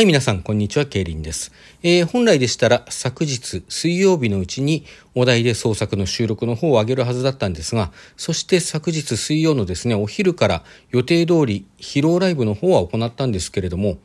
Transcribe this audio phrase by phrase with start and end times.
[0.00, 1.52] はい、皆さん、こんにちは、ケイリンです。
[1.82, 13.98] えー、本来でしたら、昨日、水曜日のうちに、お題で創作の収録の方を上げるはずだったんですが、そして昨日水曜のですね、お昼から予定通り、披露ライブの方は行ったんですけれども、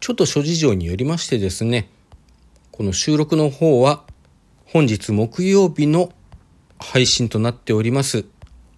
[0.00, 1.88] ちょっと諸事情によりましてですね、
[2.70, 4.04] この収録の方は、
[4.66, 6.12] 本日木曜日の
[6.78, 8.26] 配信となっております。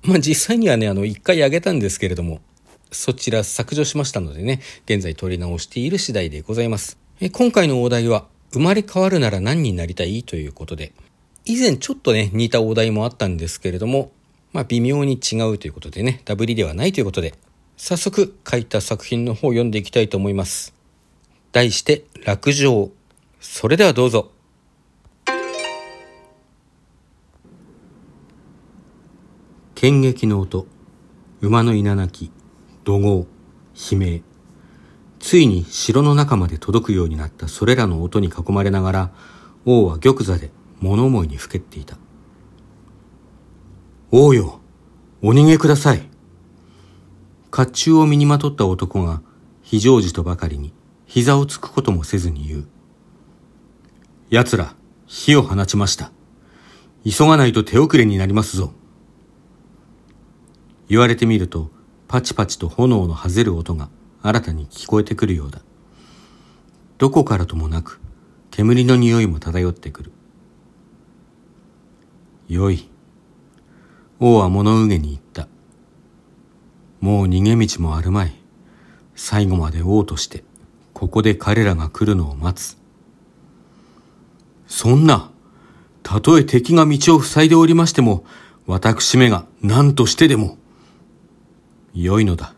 [0.02, 2.41] まあ、実際にはね、あの、一回上げたんですけれども、
[2.95, 6.98] そちら削除しましたのでね、現在取り直している次第でございます。
[7.20, 10.93] え今回のお題は、生まれ変わるなら何になりたいということで、
[11.44, 14.12] 以前ちょっとね、似たお題もあったんですけれども、
[14.52, 17.35] まあ微妙に違うということでね、ダブリではないということで、
[17.76, 20.72] 早速書いた作品の方を読んでいきたいと思います。
[21.52, 22.90] 題して、落城。
[23.40, 24.30] それではどうぞ。
[29.74, 30.66] 剣撃の音、
[31.40, 32.30] 馬の稲鳴き、
[32.84, 33.27] 怒号、
[33.74, 34.22] 悲鳴。
[35.19, 39.10] ついに城の中まで届くようになったそれらの音に囲まれながら、
[39.64, 41.96] 王は玉座で物思いにふけっていた。
[44.10, 44.60] 王よ、
[45.22, 46.02] お逃げください。
[47.50, 49.22] 甲冑を身にまとった男が
[49.62, 50.74] 非常時とばかりに
[51.06, 52.69] 膝をつくこともせずに言う。
[54.28, 54.74] 奴ら、
[55.06, 56.12] 火を放ちました。
[57.02, 58.72] 急がないと手遅れになりますぞ。
[60.88, 61.70] 言われてみると、
[62.08, 63.88] パチパチと炎のはぜる音が
[64.22, 65.60] 新たに聞こえてくるようだ。
[66.98, 68.00] どこからともなく
[68.50, 70.12] 煙の匂いも漂ってくる。
[72.48, 72.88] よい。
[74.20, 75.48] 王は物憂げに言った。
[77.00, 78.34] もう逃げ道もあるまい。
[79.16, 80.44] 最後まで王として、
[80.92, 82.78] ここで彼らが来るのを待つ。
[84.66, 85.30] そんな、
[86.02, 88.25] たとえ敵が道を塞いでおりましても、
[88.66, 90.58] 私めが何としてでも、
[91.95, 92.55] 良いのだ。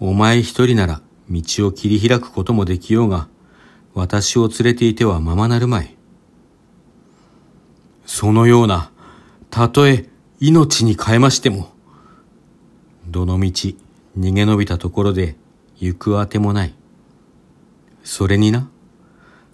[0.00, 3.28] お前一人なら道を切り開くこともできようが、
[3.94, 5.96] 私を連れていてはままなるまい。
[8.06, 8.90] そのような、
[9.50, 10.08] たとえ
[10.40, 11.72] 命に変えましても、
[13.08, 13.50] どの道
[14.18, 15.36] 逃げ延びたところで
[15.78, 16.74] 行くあてもない。
[18.04, 18.68] それにな、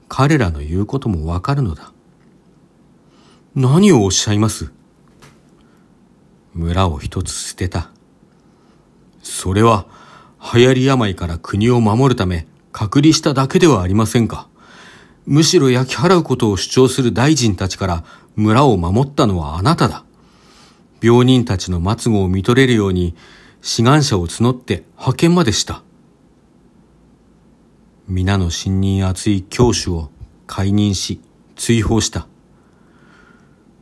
[0.09, 1.93] 彼らの言うこともわかるのだ。
[3.55, 4.73] 何をおっしゃいます？
[6.55, 7.91] 村を一つ捨てた。
[9.25, 9.87] それは、
[10.55, 14.47] 流行り病から国を守るため隔離しただけではありませんか。
[15.27, 18.05] むしろ焼き払うことを主張する大臣たちから
[18.37, 20.05] 村を守ったのはあなただ。
[21.01, 23.15] 病人たちの末後を見とれるように
[23.63, 25.83] 志願者を募って派遣までした。
[28.07, 30.11] 皆の信任厚い教主を
[30.47, 31.23] 解任し
[31.57, 32.27] 追放した。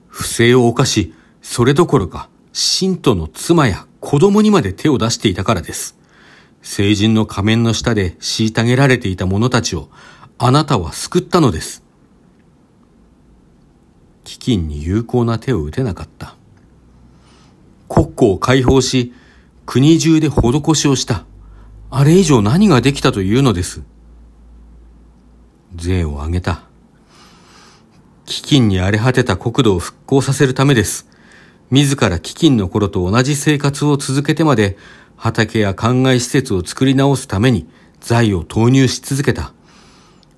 [0.06, 5.96] 不正を犯し、それどころか、信徒の妻や子供にまで手を出していたからです。
[6.60, 9.88] 聖人の仮面の下で虐げられていた者たちを
[10.38, 11.84] あなたは救ったのです。
[14.24, 16.34] 飢饉に有効な手を打てなかった。
[17.88, 19.14] 国庫を解放し、
[19.66, 21.24] 国中で施しをした。
[21.88, 23.82] あれ以上何ができたというのです。
[25.76, 26.64] 税を上げた。
[28.26, 31.11] 飢饉に荒れ果てた国土を復興させるためです。
[31.72, 34.76] 自ら飢饉の頃と同じ生活を続けてまで、
[35.16, 37.66] 畑や灌漑施設を作り直すために
[37.98, 39.54] 財を投入し続けた。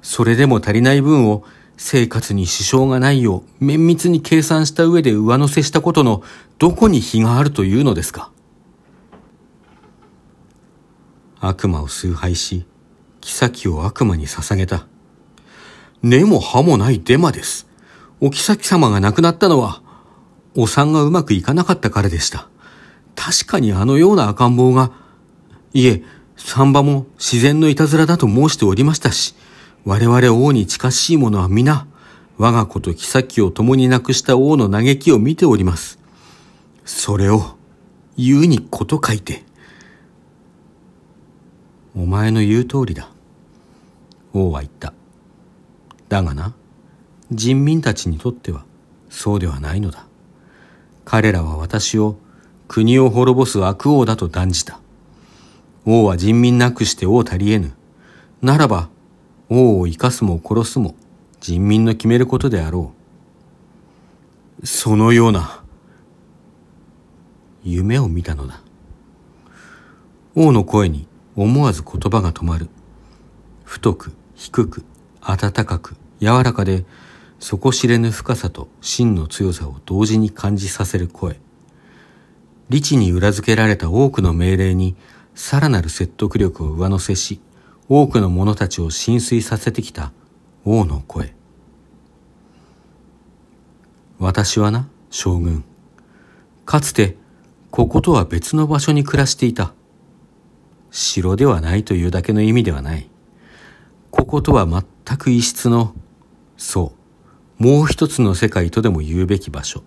[0.00, 1.42] それでも足りない分を
[1.76, 6.22] 生活に支障がないよう綿密に計算した上で上乗せしたことの
[6.58, 8.30] どこに非があるというのですか
[11.40, 12.64] 悪魔を崇拝し、
[13.20, 14.86] 妃を悪魔に捧げた。
[16.00, 17.66] 根も葉もないデマです。
[18.20, 19.82] お妃様が亡くなったのは、
[20.56, 22.48] お産がうまくいかなかったからでした。
[23.16, 24.92] 確かにあのような赤ん坊が、
[25.72, 26.02] いえ、
[26.36, 29.34] 産婆も自然のいたずらだと申しておりましたし、
[29.84, 31.86] 我々王に近しい者は皆、
[32.38, 35.98] 我が子と妃を共に亡くした王の嘆きを見ております。
[36.84, 37.56] それを、
[38.16, 39.44] 言うにこと書いて。
[41.96, 43.08] お前の言う通りだ。
[44.32, 44.92] 王は言った。
[46.08, 46.54] だがな、
[47.30, 48.64] 人民たちにとっては、
[49.08, 50.06] そうではないのだ。
[51.04, 52.16] 彼らは私を
[52.68, 54.80] 国を滅ぼす悪王だと断じた。
[55.86, 57.74] 王は人民なくして王足りえぬ。
[58.40, 58.88] ならば、
[59.50, 60.94] 王を生かすも殺すも
[61.40, 62.92] 人民の決めることであろ
[64.62, 64.66] う。
[64.66, 65.62] そのような、
[67.62, 68.60] 夢を見たのだ。
[70.34, 71.06] 王の声に
[71.36, 72.68] 思わず言葉が止まる。
[73.64, 74.84] 太く、低く、
[75.20, 76.84] 暖かく、柔らかで、
[77.44, 81.38] 底知れぬ深さと真の強さを同時に感じさせる声。
[82.70, 84.96] 理智に裏付けられた多くの命令に
[85.34, 87.42] さらなる説得力を上乗せし、
[87.90, 90.10] 多くの者たちを浸水させてきた
[90.64, 91.34] 王の声。
[94.18, 95.64] 私はな、将軍。
[96.64, 97.18] かつて、
[97.70, 99.74] こことは別の場所に暮らしていた。
[100.90, 103.10] 城ではないというだけの意味ではない。
[104.10, 105.94] こことは全く異質の、
[106.56, 107.03] そう、
[107.58, 109.82] もう一つの世界とでも言うべき場所。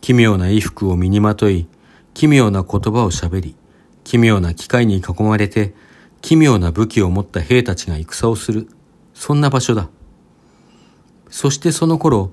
[0.00, 1.66] 奇妙な衣服を身にまとい、
[2.14, 3.56] 奇妙な言葉をしゃべり、
[4.04, 5.74] 奇妙な機械に囲まれて、
[6.20, 8.68] 奇妙な武器を持った兵たちが戦をする、
[9.14, 9.88] そんな場所だ。
[11.30, 12.30] そしてその頃、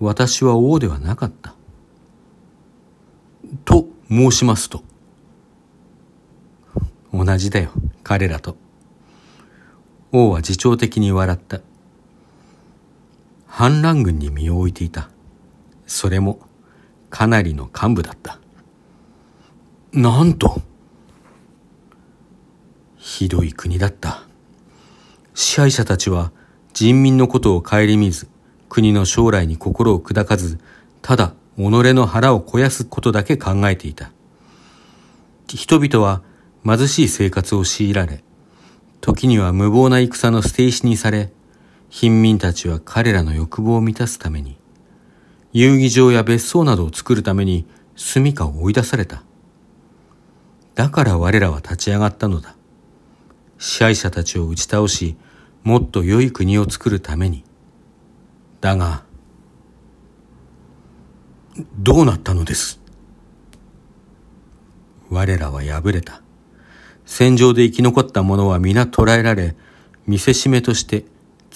[0.00, 1.54] 私は王ではなかった。
[3.64, 4.82] と申しますと。
[7.12, 7.70] 同じだよ、
[8.02, 8.56] 彼らと。
[10.12, 11.60] 王は自重的に笑った。
[13.58, 15.08] 反乱軍に身を置いていた。
[15.86, 16.40] それも、
[17.08, 18.38] かなりの幹部だった。
[19.94, 20.60] なんと、
[22.98, 24.24] ひどい国だった。
[25.32, 26.32] 支配者たちは
[26.74, 28.28] 人民のことを顧みず、
[28.68, 30.58] 国の将来に心を砕かず、
[31.00, 31.62] ただ己
[31.94, 34.10] の腹を肥やすことだけ考えていた。
[35.48, 36.20] 人々は
[36.62, 38.22] 貧しい生活を強いられ、
[39.00, 41.32] 時には無謀な戦の捨て石にされ、
[41.98, 44.58] 貧民たちは彼らの欲望を満たすために、
[45.54, 47.64] 遊戯場や別荘などを作るために
[47.94, 49.22] 住処を追い出された。
[50.74, 52.54] だから我らは立ち上がったのだ。
[53.56, 55.16] 支配者たちを打ち倒し、
[55.64, 57.44] もっと良い国を作るために。
[58.60, 59.04] だが、
[61.78, 62.78] どうなったのです？
[65.08, 66.20] 我らは敗れた。
[67.06, 69.56] 戦場で生き残った者は皆捕らえられ、
[70.06, 71.06] 見せしめとして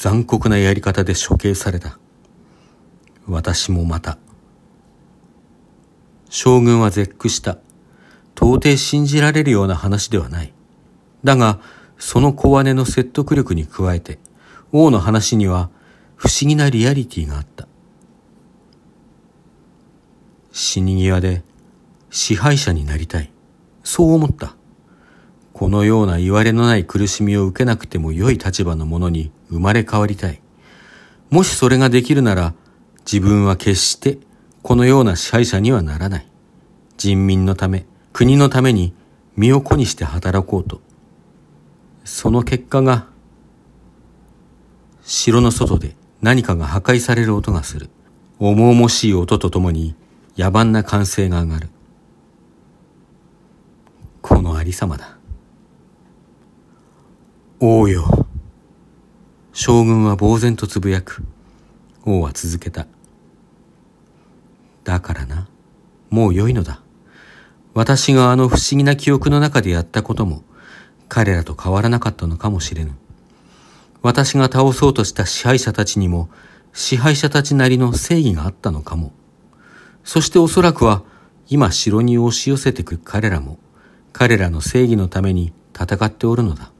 [0.00, 1.99] 残酷なやり方で処刑された。
[3.26, 4.17] 私もまた。
[6.31, 7.58] 将軍は絶句した。
[8.35, 10.55] 到底信じられるような話ではない。
[11.23, 11.61] だが、
[11.99, 14.19] その小姉の説得力に加えて、
[14.73, 15.69] 王の話には
[16.17, 17.69] 不思議なリアリティがあった。
[20.50, 21.43] 死に際で
[22.08, 23.31] 支配者になりたい。
[23.85, 24.56] そう思った。
[25.53, 30.41] このような言われのない苦しみを受けなくても良い立場のものに生まれ変わりたい。
[31.29, 32.55] もしそれができるなら、
[33.00, 34.19] 自分は決して
[34.62, 36.26] このような支配者にはならない。
[36.97, 38.94] 人民のため、国のために
[39.37, 40.81] 身を粉にして働こうと。
[42.05, 43.06] その結果が、
[45.02, 47.91] 城の外で何かが破壊される音がする。
[48.38, 49.94] 重々しい音とともに
[50.37, 51.69] 野蛮な歓声が上がる。
[54.23, 55.19] このありさまだ。
[57.61, 58.26] 王よ。
[59.62, 61.22] 将軍は呆然とつぶやく。
[62.06, 62.86] 王は続けた。
[64.84, 65.50] だからな、
[66.08, 66.80] もう良いのだ。
[67.74, 70.44] 私があの不思議な記憶の中でやったことも、
[71.10, 72.92] 彼らと変わらなかったのかもしれぬ。
[74.00, 76.30] 私が倒そうとした支配者たちにも、
[76.72, 79.12] 支配者たちなりの正義があったのかも。
[80.04, 81.02] そしておそらくは、
[81.50, 83.58] 今城に押し寄せてく彼らも、
[84.14, 86.72] 彼らの正義のために戦っておるのだ。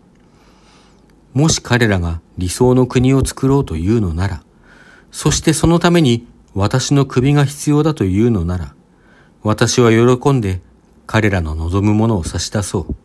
[1.35, 4.43] もし彼らが理想の国を作ろうというのなら、
[5.13, 8.75] そしてそのために私の首が必要だというのなら、
[9.43, 10.61] 私は喜んで
[11.07, 12.97] 彼らの望むものを差し出そう。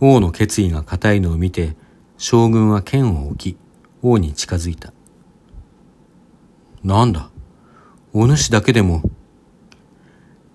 [0.00, 1.76] 王の決意が固いのを見て、
[2.18, 3.56] 将軍は剣を置き、
[4.02, 4.92] 王に近づいた。
[6.82, 7.30] なんだ、
[8.12, 9.02] お主だけでも。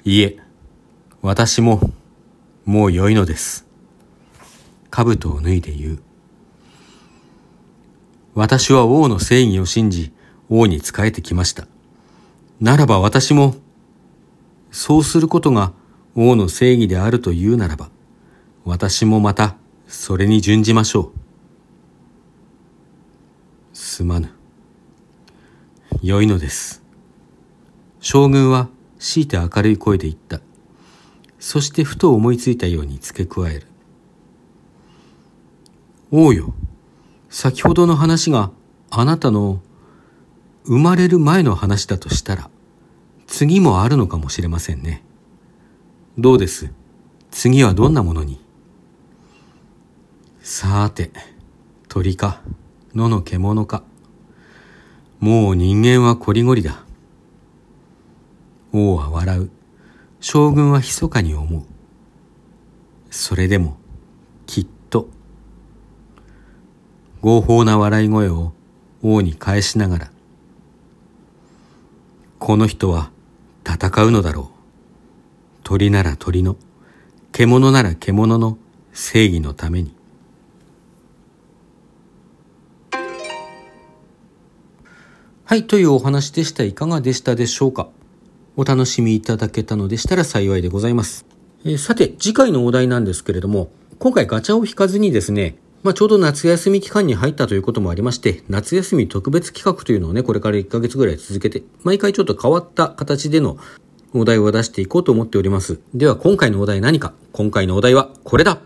[0.03, 0.37] いえ、
[1.21, 1.79] 私も、
[2.65, 3.65] もう良いのです。
[4.89, 5.99] 兜を脱いで言う。
[8.35, 10.11] 私は王の正義を信じ、
[10.49, 11.67] 王に仕えてきました。
[12.59, 13.55] ならば私も、
[14.71, 15.71] そうすることが
[16.15, 17.89] 王の正義であるというならば、
[18.65, 19.55] 私もまた
[19.87, 21.13] それに準じましょう。
[23.73, 24.29] すまぬ。
[26.01, 26.83] 良いのです。
[28.01, 28.67] 将軍は
[28.99, 30.41] 強いて明るい声で言った。
[31.39, 33.67] そしてふと思いついたように付け加える。
[36.11, 36.53] 王よ、
[37.37, 38.49] 先ほどの話が
[38.89, 39.59] あなたの
[40.63, 42.49] 生まれる前の話だとしたら、
[43.27, 45.03] 次もあるのかもしれませんね。
[46.17, 46.71] どうです？
[47.31, 48.39] 次はどんなものに？
[50.43, 51.11] さーて、
[51.89, 52.41] 鳥か、
[52.93, 53.83] 野の獣か。
[55.19, 56.85] もう人間はこりごりだ。
[58.71, 59.49] 王は笑う。
[60.21, 61.63] 将軍は密かに思う。
[63.11, 63.75] それでも、
[64.45, 65.09] きっと。
[67.25, 68.53] 合法な笑い声を
[69.01, 70.11] 王に返しながら、
[72.37, 73.09] この人は
[73.67, 74.55] 戦うのだろう。
[75.63, 76.55] 鳥なら鳥の、
[77.31, 78.59] 獣なら獣の
[78.93, 79.95] 正義のために。
[85.45, 86.63] はい、というお話でした。
[86.63, 87.89] いかがでしたでしょうか？
[88.55, 91.25] お楽しみいただけたのでしたら幸いでございます。
[91.63, 103.59] えー、さて、次回のお題なんですけれども、今回ガチャを引かずにですね、まあ、ちょうど夏休み期間に入ったということもありまして、夏休み特別企画というのをね、これから1ヶ月ぐらい続けて、毎回ちょっと変わった形での
[104.11, 105.79] お題を出していこうと思っております。
[105.93, 107.13] では今回のお題何か？
[107.33, 108.61] 今回のお題はこれだ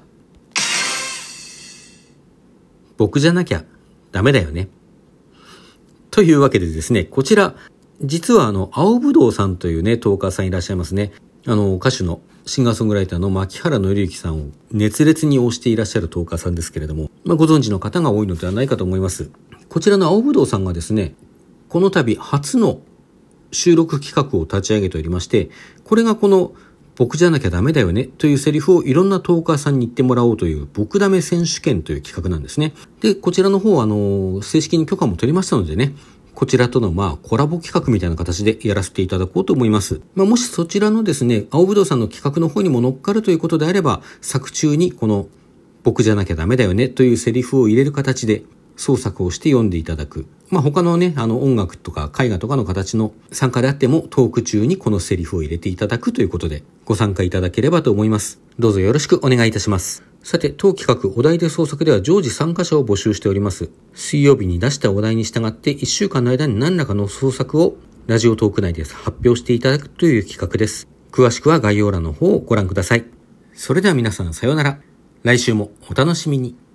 [2.96, 3.66] 僕じゃなきゃ
[4.14, 4.70] ダメだよね。
[6.12, 7.54] というわけでですね、こちら、
[8.02, 11.12] 実はあの、青ぶどうさんというね、トーカーさんいらっしゃいますね。
[11.46, 19.30] あの、歌手のシンガーソングライターの牧原紀之さんを熱烈に推していらっしゃるトーカーさんですけれども、まあ、ご存知の方が多いのではないかと思います。
[19.70, 21.14] こちらの青ぶどうさんがですね、
[21.68, 22.80] この度初の
[23.52, 25.52] 収録企画を立ち上げておりまして、
[25.84, 26.54] これがこの
[26.96, 32.74] 僕じゃなきゃダメだよねというセリフをいろんなトーカーさんに言ってもらおうという僕ダメ選手権という企画なんですね。
[33.00, 35.94] で、こちらの方あの、正式に許可も取りましたのでね、
[36.36, 40.02] こちらとのまあコラボ企画みたいな形でやらせていただこうと思います。
[40.16, 45.28] まあ、もしそちらのですね、青ぶどうさんの企画の方にも乗っかるということであれば、作中にこの
[45.84, 48.44] 僕じゃなきゃダメだよねというセリフを入れる形で
[48.80, 50.26] 創作をして読んでいただく。
[50.50, 58.40] まあ、他のね、あの音楽とか絵画とかの形の参加であってもトーク中にこのセリフを入れていただくということでご参加いただければと思います。
[58.58, 60.04] どうぞよろしくお願いいたします。
[60.24, 63.70] さて、当企画お題で創作では常時参加者を募集しております。
[63.94, 67.76] 水曜日に出したお題に従って1週間の間に何らかの創作を
[68.08, 70.88] ラジオトーク内で発表していただくという企画です。
[71.12, 73.06] 詳しくは概要欄の方をご覧ください。
[73.54, 74.80] それでは皆さんさようなら。
[75.24, 76.69] 来週もお楽しみに。